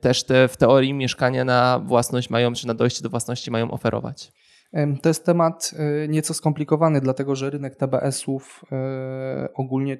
[0.00, 4.32] też te w teorii mieszkania na własność mają, czy na dojście do własności mają oferować.
[5.02, 5.70] To jest temat
[6.08, 8.64] nieco skomplikowany, dlatego że rynek TBS-ów
[9.54, 9.98] ogólnie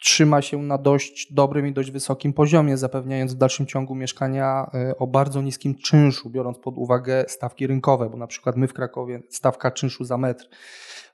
[0.00, 4.98] trzyma się na dość dobrym i dość wysokim poziomie, zapewniając w dalszym ciągu mieszkania e,
[4.98, 9.22] o bardzo niskim czynszu, biorąc pod uwagę stawki rynkowe, bo na przykład my w Krakowie
[9.28, 10.48] stawka czynszu za metr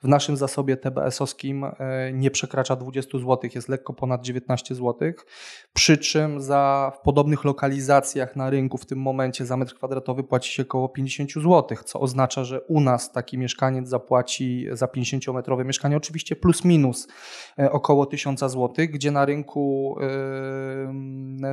[0.02, 5.12] w naszym zasobie TBS-owskim e, nie przekracza 20 zł, jest lekko ponad 19 zł.
[5.72, 10.52] Przy czym za, w podobnych lokalizacjach na rynku w tym momencie za metr kwadratowy płaci
[10.52, 15.96] się około 50 zł, co oznacza, że u nas taki mieszkaniec zapłaci za 50-metrowe mieszkanie
[15.96, 17.08] oczywiście plus minus
[17.58, 19.96] e, około 1000 zł, gdzie na rynku,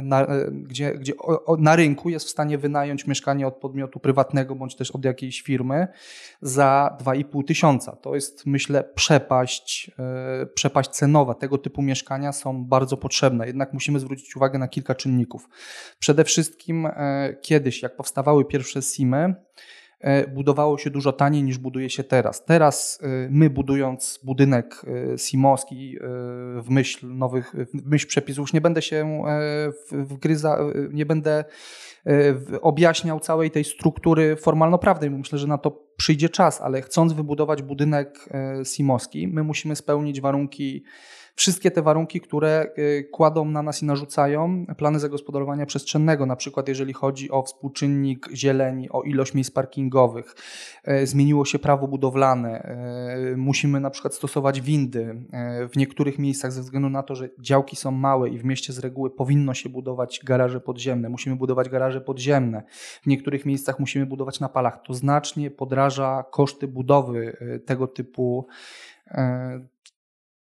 [0.04, 1.14] na, gdzie, gdzie
[1.58, 5.88] na rynku jest w stanie wynająć mieszkanie od podmiotu prywatnego bądź też od jakiejś firmy
[6.42, 7.96] za 2,5 tysiąca.
[7.96, 11.34] To jest myślę, przepaść, e, przepaść cenowa.
[11.34, 13.48] Tego typu mieszkania są bardzo potrzebne.
[13.48, 15.50] Jednak musimy zwrócić uwagę na kilka czynników.
[16.00, 19.36] Przede wszystkim e, kiedyś, jak powstawały pierwsze SIMy,
[20.34, 22.46] budowało się dużo taniej niż buduje się teraz.
[22.46, 24.82] Teraz my budując budynek
[25.18, 25.98] simowski
[26.62, 29.24] w myśl nowych, w myśl przepisów, nie będę się
[29.92, 30.58] wgryza,
[30.92, 31.46] nie będę
[32.62, 35.10] objaśniał całej tej struktury formalno-prawnej.
[35.10, 40.22] Myślę, że na to przyjdzie czas, ale chcąc wybudować budynek e, simowski, my musimy spełnić
[40.22, 40.84] warunki
[41.36, 46.68] wszystkie te warunki, które y, kładą na nas i narzucają plany zagospodarowania przestrzennego, na przykład
[46.68, 50.36] jeżeli chodzi o współczynnik zieleni, o ilość miejsc parkingowych,
[50.88, 52.76] y, zmieniło się prawo budowlane,
[53.34, 55.24] y, musimy na przykład stosować windy.
[55.74, 58.80] W niektórych miejscach ze względu na to, że działki są małe i w mieście z
[58.80, 62.64] reguły powinno się budować garaże podziemne, musimy budować garaże podziemne.
[63.04, 64.82] W niektórych miejscach musimy budować na palach.
[64.86, 68.48] To znacznie podraża koszty budowy tego typu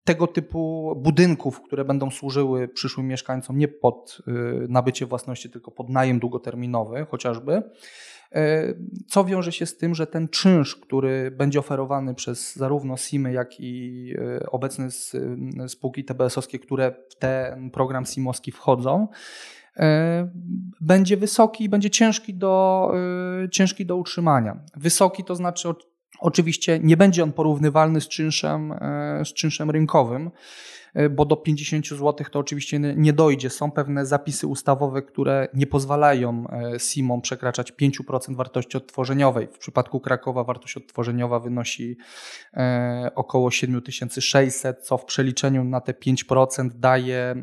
[0.06, 4.18] tego typu budynków, które będą służyły przyszłym mieszkańcom nie pod
[4.68, 7.62] nabycie własności, tylko pod najem długoterminowy chociażby.
[9.08, 13.60] Co wiąże się z tym, że ten czynsz, który będzie oferowany przez zarówno SIMy, jak
[13.60, 14.14] i
[14.50, 14.88] obecne
[15.68, 19.08] spółki TBS-owskie, które w ten program SIMowski wchodzą,
[20.80, 22.90] będzie wysoki i będzie ciężki do,
[23.50, 24.60] ciężki do utrzymania.
[24.76, 25.68] Wysoki to znaczy
[26.18, 30.30] oczywiście nie będzie on porównywalny z czynszem, e, z czynszem rynkowym,
[31.10, 33.50] bo do 50 zł to oczywiście nie dojdzie.
[33.50, 39.48] Są pewne zapisy ustawowe, które nie pozwalają e, SIM-om przekraczać 5% wartości odtworzeniowej.
[39.52, 41.96] W przypadku Krakowa wartość odtworzeniowa wynosi
[42.54, 47.34] e, około 7600, co w przeliczeniu na te 5% daje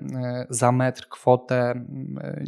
[0.49, 1.85] za metr kwotę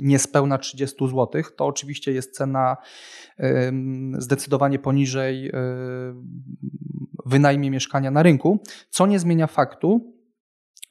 [0.01, 1.43] niespełna 30 zł.
[1.57, 2.77] To oczywiście jest cena
[4.17, 5.51] zdecydowanie poniżej
[7.25, 10.14] wynajmie mieszkania na rynku, co nie zmienia faktu,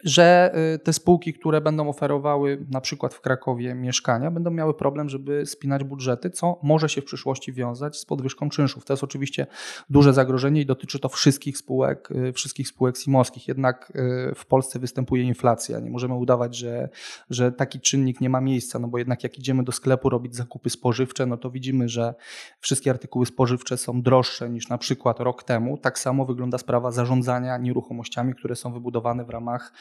[0.05, 5.09] że y, te spółki, które będą oferowały na przykład w Krakowie mieszkania, będą miały problem,
[5.09, 8.85] żeby spinać budżety, co może się w przyszłości wiązać z podwyżką czynszów.
[8.85, 9.47] To jest oczywiście
[9.91, 13.49] duże zagrożenie i dotyczy to wszystkich spółek, y, wszystkich spółek simowskich.
[13.49, 13.93] Jednak
[14.31, 15.81] y, w Polsce występuje inflacja.
[15.81, 16.89] Nie możemy udawać, że,
[17.31, 20.71] że taki czynnik nie ma miejsca, no bo jednak jak idziemy do sklepu robić zakupy
[20.71, 22.15] spożywcze, no to widzimy, że
[22.61, 25.79] wszystkie artykuły spożywcze są droższe niż na przykład rok temu.
[25.79, 29.73] Tak samo wygląda sprawa zarządzania nieruchomościami, które są wybudowane w ramach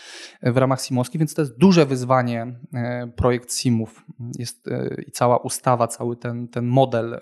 [0.43, 4.05] w ramach Simowski, więc to jest duże wyzwanie e, projekt Simów.
[4.39, 7.19] Jest e, i cała ustawa, cały ten, ten model e,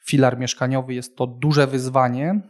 [0.00, 2.40] filar mieszkaniowy jest to duże wyzwanie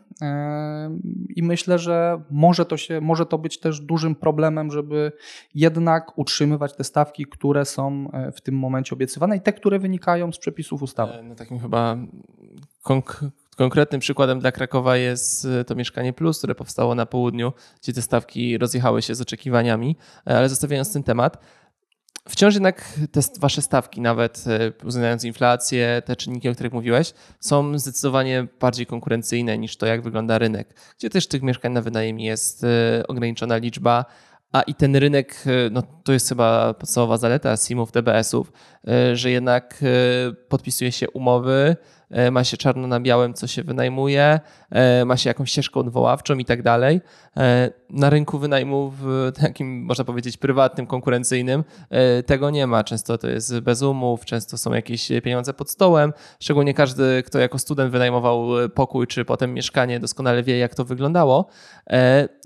[1.37, 5.13] i myślę, że może to, się, może to być też dużym problemem, żeby
[5.55, 10.39] jednak utrzymywać te stawki, które są w tym momencie obiecywane i te, które wynikają z
[10.39, 11.23] przepisów ustawy.
[11.23, 11.97] No takim chyba
[12.83, 13.21] konk
[13.57, 18.03] Konkretnym przykładem dla Krakowa jest e, to Mieszkanie Plus, które powstało na południu, gdzie te
[18.03, 21.39] stawki rozjechały się z oczekiwaniami, e, ale zostawiając ten temat,
[22.29, 27.79] wciąż jednak te wasze stawki, nawet e, uwzględniając inflację, te czynniki, o których mówiłeś, są
[27.79, 32.67] zdecydowanie bardziej konkurencyjne niż to, jak wygląda rynek, gdzie też tych mieszkań na wynajem jest
[33.09, 34.05] ograniczona liczba,
[34.53, 38.53] a i ten rynek, no to jest chyba podstawowa zaleta SIM-ów, DBS-ów,
[39.13, 39.85] że jednak
[40.49, 41.77] podpisuje się umowy,
[42.31, 46.45] ma się czarno na białym, co się wynajmuje, e, ma się jakąś ścieżkę odwoławczą i
[46.45, 47.01] tak dalej.
[47.95, 48.95] E, na rynku wynajmów
[49.41, 51.65] takim, można powiedzieć, prywatnym, konkurencyjnym
[52.27, 52.85] tego nie ma.
[52.85, 56.13] Często to jest bez umów, często są jakieś pieniądze pod stołem.
[56.41, 61.47] Szczególnie każdy, kto jako student wynajmował pokój czy potem mieszkanie, doskonale wie, jak to wyglądało.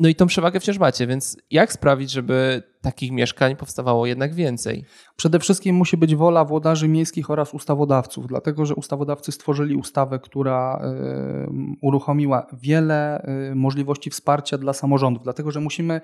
[0.00, 4.84] No i tą przewagę wciąż macie, więc jak sprawić, żeby takich mieszkań powstawało jednak więcej?
[5.16, 10.82] Przede wszystkim musi być wola włodarzy miejskich oraz ustawodawców, dlatego że ustawodawcy stworzyli ustawę, która
[11.46, 16.00] y, uruchomiła wiele możliwości wsparcia dla samorządów, dlatego że musimy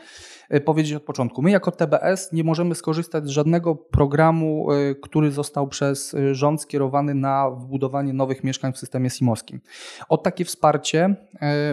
[0.54, 4.68] y, powiedzieć od początku, my jako TBS nie możemy skorzystać z żadnego programu,
[5.02, 9.60] który został przez rząd skierowany na wbudowanie nowych mieszkań w systemie simowskim.
[10.08, 11.14] O takie wsparcie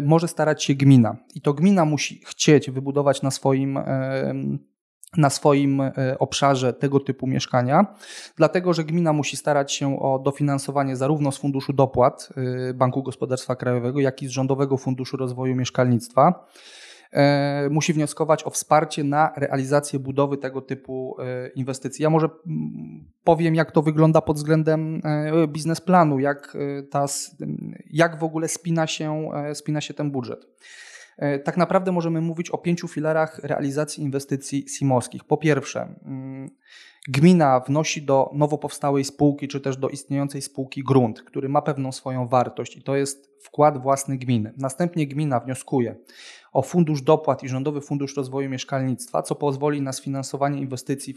[0.02, 3.80] może starać się gmina i to gmina musi chcieć wybudować na swoim
[5.17, 7.95] na swoim e, obszarze tego typu mieszkania,
[8.38, 12.30] dlatego że gmina musi starać się o dofinansowanie zarówno z Funduszu Dopłat
[12.69, 16.45] e, Banku Gospodarstwa Krajowego, jak i z Rządowego Funduszu Rozwoju Mieszkalnictwa.
[17.13, 21.17] E, musi wnioskować o wsparcie na realizację budowy tego typu
[21.56, 22.04] inwestycji.
[22.04, 25.02] Ja może mm, powiem, jak to wygląda pod względem
[25.47, 26.58] biznesplanu, jak,
[26.91, 27.06] ta,
[27.89, 30.45] jak w ogóle spina się, spina się ten budżet.
[31.21, 35.24] E, tak naprawdę możemy mówić o pięciu filarach realizacji inwestycji simowskich.
[35.24, 35.95] Po pierwsze,
[37.08, 41.91] gmina wnosi do nowo powstałej spółki, czy też do istniejącej spółki grunt, który ma pewną
[41.91, 44.54] swoją wartość i to jest wkład własny gminy.
[44.58, 45.95] Następnie gmina wnioskuje
[46.51, 51.15] o fundusz dopłat i Rządowy Fundusz Rozwoju Mieszkalnictwa, co pozwoli na sfinansowanie inwestycji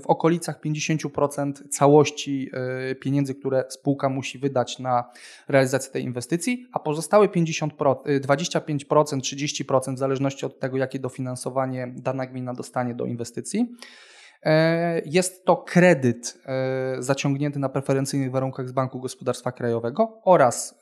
[0.00, 2.50] w okolicach 50% całości
[2.90, 5.04] e, pieniędzy, które spółka musi wydać na
[5.48, 7.70] realizację tej inwestycji, a pozostałe 50%,
[8.20, 13.68] 25%, 30% w zależności od tego, jakie dofinansowanie dana gmina dostanie do inwestycji
[15.04, 20.80] jest to kredyt e, zaciągnięty na preferencyjnych warunkach z Banku Gospodarstwa Krajowego oraz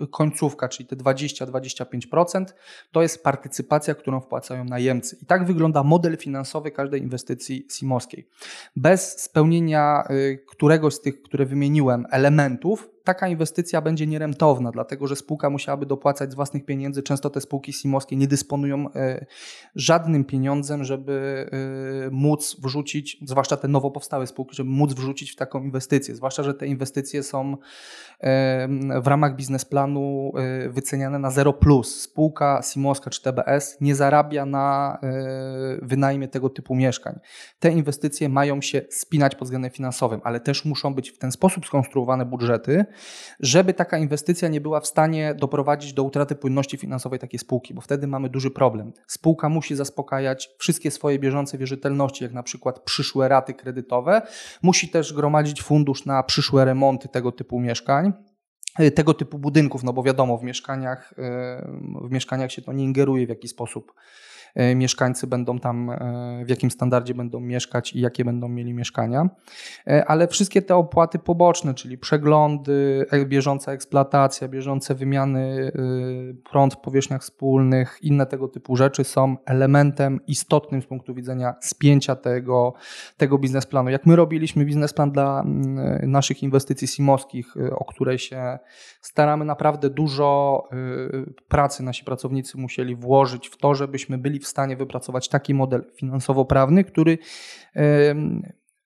[0.00, 2.44] e, końcówka, czyli te 20-25%,
[2.92, 5.16] to jest partycypacja, którą wpłacają najemcy.
[5.22, 8.28] I tak wygląda model finansowy każdej inwestycji simowskiej.
[8.76, 10.08] Bez spełnienia
[10.46, 16.32] któregoś z tych, które wymieniłem, elementów, taka inwestycja będzie nierentowna, dlatego że spółka musiałaby dopłacać
[16.32, 17.02] z własnych pieniędzy.
[17.02, 19.26] Często te spółki simowskie nie dysponują e,
[19.74, 21.46] żadnym pieniądzem, żeby
[22.06, 26.14] e, móc wrzucić, zwłaszcza te nowo powstałe spółki, żeby móc wrzucić w taką inwestycję.
[26.14, 27.56] Zwłaszcza, że te inwestycje są
[29.02, 30.32] w ramach biznesplanu
[30.68, 31.54] wyceniane na 0.
[31.82, 34.98] Spółka simowska czy TBS nie zarabia na
[35.82, 37.18] wynajmie tego typu mieszkań.
[37.58, 41.66] Te inwestycje mają się spinać pod względem finansowym, ale też muszą być w ten sposób
[41.66, 42.84] skonstruowane budżety,
[43.40, 47.80] żeby taka inwestycja nie była w stanie doprowadzić do utraty płynności finansowej takiej spółki, bo
[47.80, 48.92] wtedy mamy duży problem.
[49.06, 54.22] Spółka musi zaspokajać wszystkie swoje bieżące wierzytelności, jak na przykład przyszłe raty kredytowe,
[54.62, 58.12] musi też gromadzić fundusz na przyszłe remonty tego typu mieszkań
[58.94, 61.14] tego typu budynków, no bo wiadomo, w mieszkaniach,
[62.02, 64.37] w mieszkaniach się to nie ingeruje w jakiś sposób E,
[64.74, 69.28] mieszkańcy będą tam, e, w jakim standardzie będą mieszkać i jakie będą mieli mieszkania.
[69.86, 75.72] E, ale wszystkie te opłaty poboczne, czyli przeglądy, bieżąca eksploatacja, bieżące wymiany
[76.50, 82.16] prąd w powierzchniach wspólnych, inne tego typu rzeczy są elementem istotnym z punktu widzenia spięcia
[82.16, 82.74] tego,
[83.16, 83.90] tego biznesplanu.
[83.90, 85.44] Jak my robiliśmy biznesplan dla
[86.02, 88.58] naszych inwestycji simowskich, o której się
[89.00, 90.62] staramy naprawdę dużo
[91.48, 96.84] pracy nasi pracownicy musieli włożyć w to, żebyśmy byli w stanie wypracować taki model finansowo-prawny,
[96.84, 97.18] który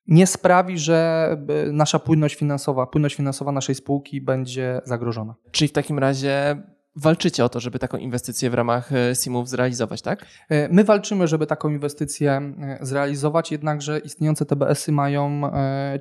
[0.06, 1.28] nie sprawi, że
[1.72, 5.34] nasza płynność finansowa, płynność finansowa naszej spółki będzie zagrożona.
[5.50, 6.62] Czyli w takim razie
[6.96, 10.26] walczycie o to, żeby taką inwestycję w ramach e, SIM-ów zrealizować, tak?
[10.48, 15.42] E, my walczymy, żeby taką inwestycję e, zrealizować, jednakże istniejące TBS-y mają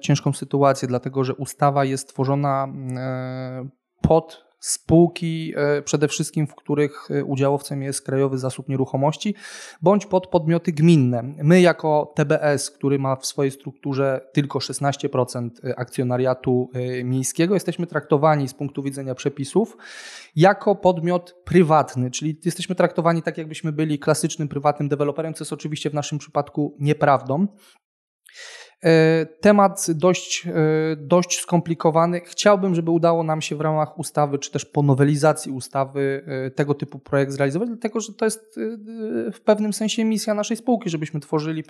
[0.02, 2.68] ciężką sytuację, dlatego że ustawa jest tworzona
[4.02, 9.36] pod spółki, e, przede wszystkim w których e, udziałowcem jest Krajowy Zasób Nieruchomości,
[9.82, 11.24] bądź pod podmioty gminne.
[11.44, 16.70] My jako TBS, który ma w swojej strukturze tylko 16% e, akcjonariatu
[17.04, 19.78] miejskiego, jesteśmy traktowani z punktu widzenia przepisów
[20.36, 25.90] jako podmiot prywatny, czyli jesteśmy traktowani tak, jakbyśmy byli klasycznym prywatnym deweloperem, co jest oczywiście
[25.90, 27.48] w naszym przypadku nieprawdą.
[28.86, 30.52] E, temat dość, e,
[30.96, 32.22] dość skomplikowany.
[32.26, 36.74] Chciałbym, żeby udało nam się w ramach ustawy, czy też po nowelizacji ustawy e, tego
[36.74, 38.60] typu projekt zrealizować, dlatego że to jest
[39.34, 41.64] w pewnym sensie misja naszej spółki, żebyśmy tworzyli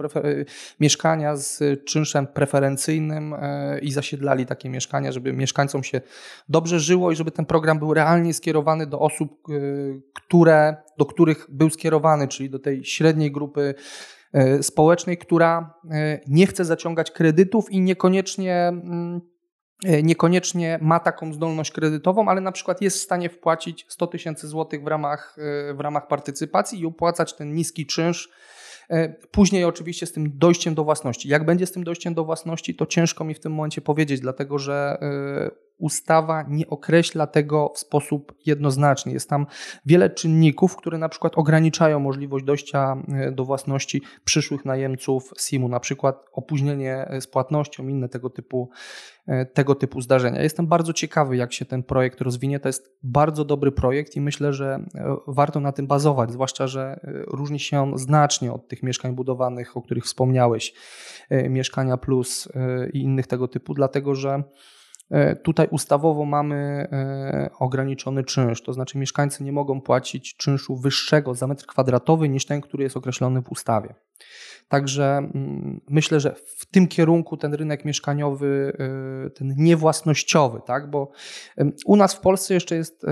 [0.80, 3.36] mieszkania z czynszem preferencyjnym
[3.82, 6.02] i zasiedlali takie mieszkania, żeby mieszkańcom się
[6.50, 9.48] dobrze żyło i żeby ten program był realnie skierowany do osób,
[10.14, 13.74] które, do których był skierowany, czyli do tej średniej grupy
[14.62, 19.22] społecznej, która e, nie chce zaciągać kredytów i niekoniecznie mm,
[19.86, 24.48] e, niekoniecznie ma taką zdolność kredytową, ale na przykład jest w stanie wpłacić 100 tysięcy
[24.48, 25.36] złotych w ramach,
[25.74, 28.30] w ramach partycypacji i opłacać ten niski czynsz.
[29.32, 31.30] Później oczywiście z tym dojściem do własności.
[31.30, 34.60] Jak będzie z tym dojściem do własności, to ciężko mi w tym momencie powiedzieć, dlatego
[34.60, 34.98] że
[35.82, 39.12] ustawa nie określa tego w sposób jednoznaczny.
[39.12, 39.46] Jest tam
[39.86, 45.80] wiele czynników, które na przykład ograniczają możliwość dojścia e, do własności przyszłych najemców SIM-u, na
[45.80, 48.70] przykład opóźnienie z płatnością, inne tego typu,
[49.28, 50.42] e, tego typu zdarzenia.
[50.42, 52.60] Jestem bardzo ciekawy, jak się ten projekt rozwinie.
[52.60, 57.00] To jest bardzo dobry projekt i myślę, że e, warto na tym bazować, zwłaszcza, że
[57.28, 60.74] różni się on znacznie od tych mieszkań budowanych, o których wspomniałeś,
[61.50, 62.50] Mieszkania Plus
[62.94, 64.44] i innych tego typu, dlatego że E,
[65.44, 71.48] tutaj ustawowo mamy e, ograniczony czynsz, to znaczy mieszkańcy nie mogą płacić czynszu wyższego za
[71.48, 73.94] metr kwadratowy niż ten, który jest określony w ustawie.
[74.72, 78.74] Także mm, myślę, że w tym kierunku ten rynek mieszkaniowy,
[79.28, 80.90] y, ten niewłasnościowy, tak?
[80.90, 81.12] bo
[81.86, 83.06] u nas w Polsce jeszcze jest,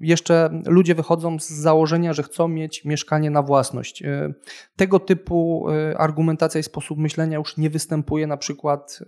[0.00, 4.02] jeszcze ludzie wychodzą z założenia, że chcą mieć mieszkanie na własność.
[4.02, 4.34] Y,
[4.76, 8.98] tego typu y, argumentacja i sposób myślenia już nie występuje na przykład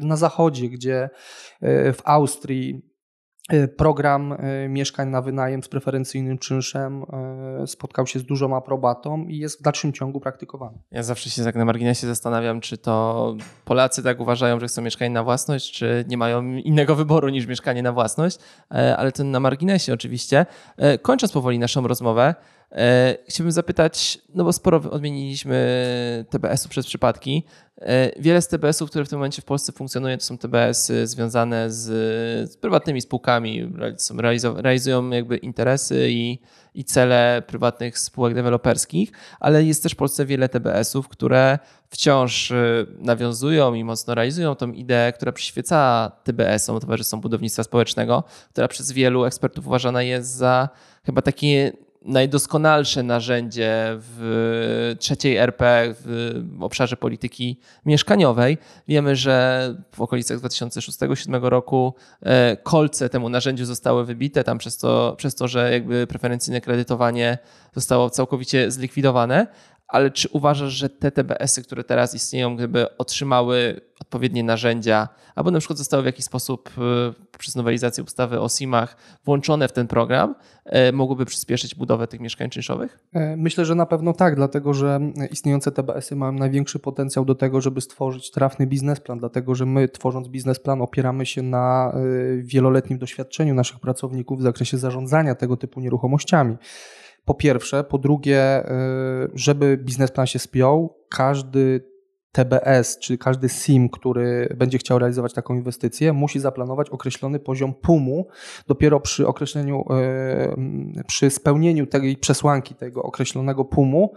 [0.00, 1.10] na Zachodzie, gdzie
[1.62, 2.93] w Austrii
[3.76, 7.02] program y, mieszkań na wynajem z preferencyjnym czynszem
[7.62, 10.78] y, spotkał się z dużą aprobatą i jest w dalszym ciągu praktykowany.
[10.90, 15.10] Ja zawsze się tak na marginesie zastanawiam, czy to Polacy tak uważają, że chcą mieszkanie
[15.10, 18.38] na własność, czy nie mają innego wyboru niż mieszkanie na własność,
[18.70, 20.46] e, ale ten na marginesie oczywiście.
[20.76, 22.34] E, kończąc powoli naszą rozmowę,
[23.28, 27.44] chciałbym zapytać, no bo sporo odmieniliśmy TBS-ów przez przypadki.
[27.80, 31.70] E, wiele z TBS-ów, które w tym momencie w Polsce funkcjonują, to są TBS-y związane
[31.70, 31.82] z,
[32.50, 33.72] z prywatnymi spółkami,
[34.56, 36.38] realizują jakby interesy i,
[36.74, 41.58] i cele prywatnych spółek deweloperskich, ale jest też w Polsce wiele TBS-ów, które
[41.88, 48.68] wciąż y, nawiązują i mocno realizują tą ideę, która przyświeca TBS-om, Towarzystwom Budownictwa Społecznego, która
[48.68, 50.68] przez wielu ekspertów uważana jest za
[51.04, 51.72] chyba takie
[52.04, 58.58] najdoskonalsze narzędzie w trzeciej RP w obszarze polityki mieszkaniowej.
[58.88, 65.14] Wiemy, że w okolicach 2006-2007 roku e, kolce temu narzędziu zostały wybite, tam przez to,
[65.16, 67.38] przez to, że jakby preferencyjne kredytowanie
[67.74, 69.46] zostało całkowicie zlikwidowane,
[69.94, 75.58] ale czy uważasz, że te TBS-y, które teraz istnieją, gdyby otrzymały odpowiednie narzędzia, albo na
[75.58, 80.34] przykład zostały w jakiś sposób y, przez nowelizację ustawy o SIM-ach włączone w ten program,
[80.88, 82.98] y, mogłyby przyspieszyć budowę tych mieszkań czynszowych?
[83.12, 85.00] E, myślę, że na pewno tak, dlatego że
[85.30, 90.28] istniejące TBS-y mają największy potencjał do tego, żeby stworzyć trafny biznesplan, dlatego że my tworząc
[90.28, 96.56] biznesplan opieramy się na y, wieloletnim doświadczeniu naszych pracowników w zakresie zarządzania tego typu nieruchomościami.
[97.24, 97.84] Po pierwsze.
[97.84, 101.94] Po drugie, y, żeby biznesplan się spiął, każdy
[102.32, 108.26] TBS, czy każdy SIM, który będzie chciał realizować taką inwestycję, musi zaplanować określony poziom PUM-u.
[108.68, 109.84] Dopiero przy określeniu,
[110.98, 114.14] y, przy spełnieniu tej przesłanki tego określonego PUM-u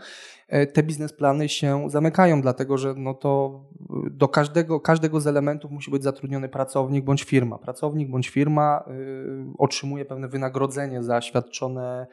[0.73, 3.63] te biznesplany się zamykają, dlatego że no to
[4.07, 7.57] y, do każdego, każdego z elementów musi być zatrudniony pracownik bądź firma.
[7.57, 12.07] Pracownik bądź firma y, otrzymuje pewne wynagrodzenie za świadczone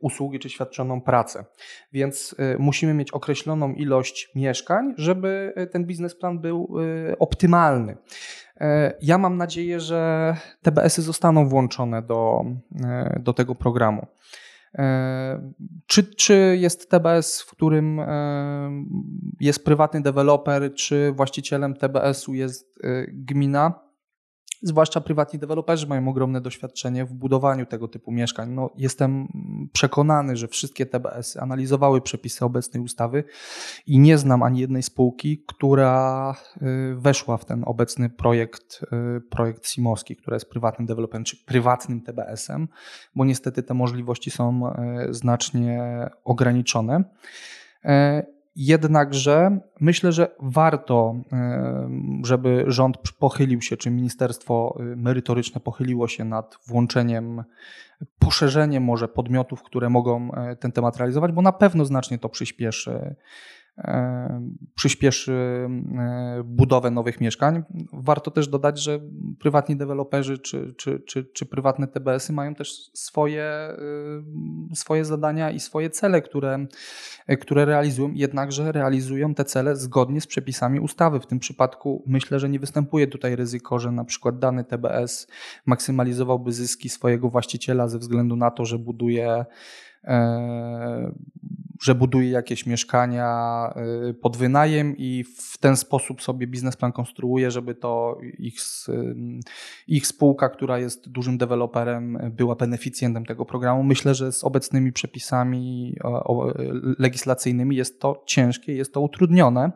[0.00, 1.44] usługi czy świadczoną pracę.
[1.92, 6.76] Więc y, musimy mieć określoną ilość mieszkań, żeby ten biznesplan był
[7.18, 7.96] optymalny.
[8.60, 12.44] E, ja mam nadzieję, że TBS-y zostaną włączone do,
[13.20, 14.06] do tego programu.
[14.78, 15.52] E,
[15.86, 18.70] czy, czy jest TBS, w którym e,
[19.40, 23.89] jest prywatny deweloper, czy właścicielem TBS-u jest e, gmina?
[24.62, 28.50] Zwłaszcza prywatni deweloperzy mają ogromne doświadczenie w budowaniu tego typu mieszkań.
[28.50, 29.28] No, jestem
[29.72, 33.24] przekonany, że wszystkie TBS analizowały przepisy obecnej ustawy
[33.86, 38.80] i nie znam ani jednej spółki, która y, weszła w ten obecny projekt,
[39.16, 42.68] y, projekt Simowski, która jest prywatnym deweloperem czy prywatnym TBS-em,
[43.14, 44.72] bo niestety te możliwości są
[45.08, 47.04] y, znacznie ograniczone.
[48.56, 51.14] Jednakże myślę, że warto,
[52.24, 57.44] żeby rząd pochylił się, czy ministerstwo y, merytoryczne pochyliło się nad włączeniem,
[58.18, 63.14] poszerzeniem może podmiotów, które mogą e, ten temat realizować, bo na pewno znacznie to przyspieszy
[64.74, 67.62] przyspieszy e, budowę nowych mieszkań.
[67.92, 69.00] Warto też dodać, że
[69.38, 73.76] prywatni deweloperzy czy, czy, czy, czy prywatne TBS-y mają też swoje, e,
[74.74, 76.66] swoje zadania i swoje cele, które,
[77.40, 81.20] które realizują, jednakże realizują te cele zgodnie z przepisami ustawy.
[81.20, 85.26] W tym przypadku myślę, że nie występuje tutaj ryzyko, że na przykład dany TBS
[85.66, 89.44] maksymalizowałby zyski swojego właściciela ze względu na to, że buduje
[91.82, 93.74] że buduje jakieś mieszkania
[94.10, 99.14] y, pod wynajem i w ten sposób sobie biznesplan konstruuje, żeby to ich, y,
[99.88, 103.82] ich spółka, która jest dużym deweloperem, była beneficjentem tego programu.
[103.82, 105.96] Myślę, że z obecnymi przepisami
[106.98, 109.72] legislacyjnymi jest to ciężkie, jest to utrudnione.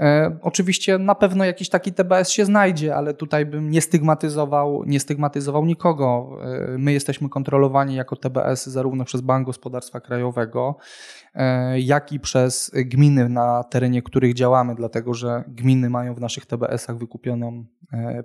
[0.00, 5.00] E, oczywiście na pewno jakiś taki TBS się znajdzie, ale tutaj bym nie stygmatyzował, nie
[5.00, 6.38] stygmatyzował nikogo.
[6.42, 10.76] E, my jesteśmy kontrolowani jako TBS zarówno przez Bank Gospodarstwa Krajowego,
[11.34, 16.46] e, jak i przez gminy, na terenie których działamy, dlatego że gminy mają w naszych
[16.46, 17.64] TBS-ach wykupioną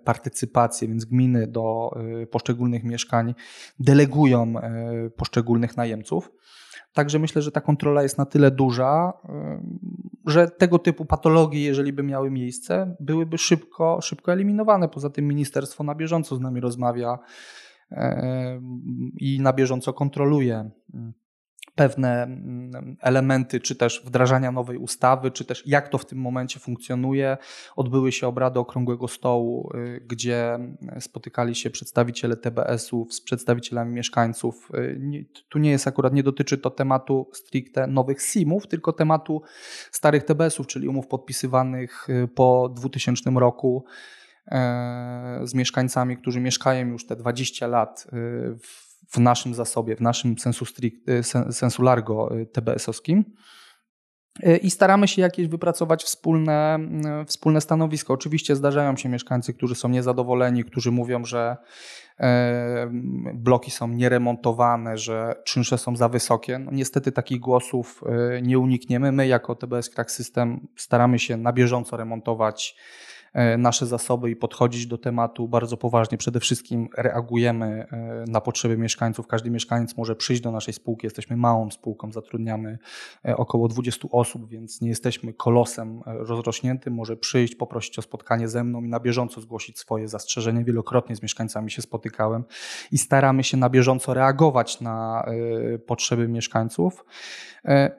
[0.03, 1.91] partycypację, więc gminy do
[2.31, 3.35] poszczególnych mieszkań
[3.79, 4.53] delegują
[5.17, 6.31] poszczególnych najemców.
[6.93, 9.13] Także myślę, że ta kontrola jest na tyle duża,
[10.25, 14.89] że tego typu patologie, jeżeli by miały miejsce, byłyby szybko, szybko eliminowane.
[14.89, 17.19] Poza tym ministerstwo na bieżąco z nami rozmawia
[19.17, 20.71] i na bieżąco kontroluje
[21.75, 26.59] pewne mm, elementy, czy też wdrażania nowej ustawy, czy też jak to w tym momencie
[26.59, 27.37] funkcjonuje.
[27.75, 30.59] Odbyły się obrady okrągłego stołu, y, gdzie
[30.99, 34.71] spotykali się przedstawiciele TBS-ów z przedstawicielami mieszkańców.
[34.75, 39.41] Y, tu nie jest akurat, nie dotyczy to tematu stricte nowych SIM-ów, tylko tematu
[39.91, 43.85] starych TBS-ów, czyli umów podpisywanych y, po 2000 roku
[45.43, 48.07] z mieszkańcami, którzy mieszkają już te 20 lat
[48.63, 53.23] w w naszym zasobie, w naszym sensu, strict, y, sensu largo y, TBS-owskim.
[54.47, 56.79] Y, I staramy się jakieś wypracować wspólne,
[57.27, 58.13] wspólne stanowisko.
[58.13, 61.57] Oczywiście zdarzają się mieszkańcy, którzy są niezadowoleni, którzy mówią, że
[63.33, 66.59] bloki są nieremontowane, że czynsze są za wysokie.
[66.59, 68.03] No, niestety takich głosów
[68.41, 69.11] nie unikniemy.
[69.11, 72.75] My jako TBS Crack System staramy się na bieżąco remontować
[73.57, 76.17] nasze zasoby i podchodzić do tematu bardzo poważnie.
[76.17, 79.27] Przede wszystkim reagujemy e, na potrzeby mieszkańców.
[79.27, 81.05] Każdy mieszkaniec może przyjść do naszej spółki.
[81.05, 82.77] Jesteśmy małą spółką, zatrudniamy
[83.23, 86.93] około 20 osób, więc nie jesteśmy kolosem rozrośniętym.
[86.93, 90.63] Może przyjść, poprosić o spotkanie ze mną i na bieżąco zgłosić swoje zastrzeżenia.
[90.63, 92.43] Wielokrotnie z mieszkańcami się spotykałem
[92.91, 95.25] i staramy się na bieżąco reagować na
[95.87, 97.05] potrzeby mieszkańców.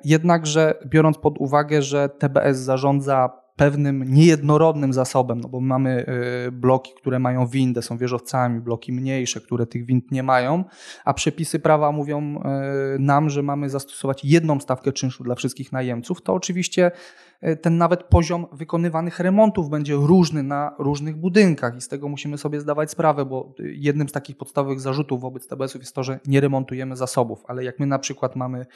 [0.05, 6.07] Jednakże biorąc pod uwagę, że TBS zarządza pewnym niejednorodnym zasobem, no bo mamy
[6.47, 10.65] y, bloki, które mają windę, są wieżowcami, bloki mniejsze, które tych wind nie mają,
[11.05, 12.37] a przepisy prawa mówią
[12.97, 16.91] y, nam, że mamy zastosować jedną stawkę czynszu dla wszystkich najemców, to oczywiście
[17.43, 22.39] E, ten nawet poziom wykonywanych remontów będzie różny na różnych budynkach i z tego musimy
[22.39, 26.41] sobie zdawać sprawę, bo jednym z takich podstawowych zarzutów wobec TBS-ów jest to, że nie
[26.41, 28.67] remontujemy zasobów, ale jak my na przykład mamy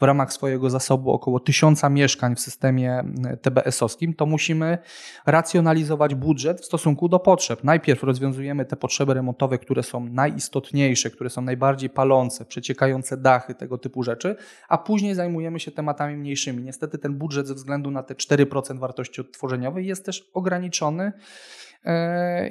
[0.00, 3.04] w ramach swojego zasobu około tysiąca mieszkań w systemie
[3.42, 4.78] TBS-owskim, to musimy
[5.26, 7.64] racjonalizować budżet w stosunku do potrzeb.
[7.64, 13.78] Najpierw rozwiązujemy te potrzeby remontowe, które są najistotniejsze, które są najbardziej palące, przeciekające dachy, tego
[13.78, 14.36] typu rzeczy,
[14.68, 16.62] a później zajmujemy się tematami mniejszymi.
[16.62, 21.12] Niestety ten budżet ze względu na te 4% wartości odtworzeniowej jest też ograniczony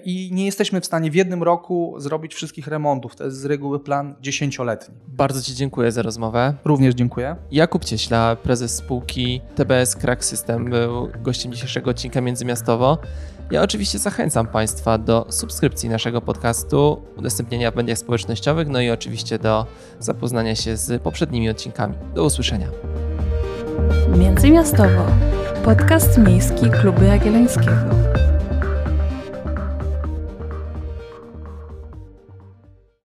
[0.06, 3.16] i nie jesteśmy w stanie w jednym roku zrobić wszystkich remontów.
[3.16, 4.96] To jest z reguły plan dziesięcioletni.
[5.08, 6.54] Bardzo Ci dziękuję za rozmowę.
[6.66, 7.36] Również dziękuję.
[7.52, 12.98] Jakub Cieśla, prezes spółki TBS Crack System, był gościem dzisiejszego odcinka Międzymiastowo.
[13.52, 19.40] Ja oczywiście zachęcam Państwa do subskrypcji naszego podcastu, udostępnienia w mediach społecznościowych, no i oczywiście
[19.40, 19.66] do
[20.00, 21.96] zapoznania się z poprzednimi odcinkami.
[22.16, 22.68] Do usłyszenia.
[24.18, 25.06] Międzymiastowo.
[25.64, 27.72] Podcast miejski Klubu Jagiellońskiego.